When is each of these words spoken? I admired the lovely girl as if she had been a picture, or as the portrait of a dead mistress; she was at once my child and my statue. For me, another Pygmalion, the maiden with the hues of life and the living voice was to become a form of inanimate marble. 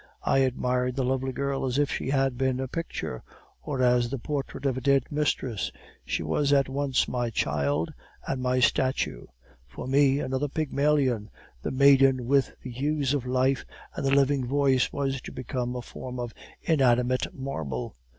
I 0.23 0.39
admired 0.39 0.95
the 0.95 1.03
lovely 1.03 1.31
girl 1.31 1.63
as 1.63 1.77
if 1.77 1.91
she 1.91 2.09
had 2.09 2.35
been 2.35 2.59
a 2.59 2.67
picture, 2.67 3.21
or 3.61 3.83
as 3.83 4.09
the 4.09 4.17
portrait 4.17 4.65
of 4.65 4.75
a 4.75 4.81
dead 4.81 5.03
mistress; 5.11 5.71
she 6.03 6.23
was 6.23 6.51
at 6.51 6.67
once 6.67 7.07
my 7.07 7.29
child 7.29 7.93
and 8.25 8.41
my 8.41 8.61
statue. 8.61 9.27
For 9.67 9.85
me, 9.87 10.19
another 10.19 10.47
Pygmalion, 10.47 11.29
the 11.61 11.69
maiden 11.69 12.25
with 12.25 12.51
the 12.63 12.71
hues 12.71 13.13
of 13.13 13.27
life 13.27 13.63
and 13.95 14.03
the 14.03 14.09
living 14.15 14.47
voice 14.47 14.91
was 14.91 15.21
to 15.21 15.31
become 15.31 15.75
a 15.75 15.83
form 15.83 16.19
of 16.19 16.33
inanimate 16.63 17.31
marble. 17.35 17.95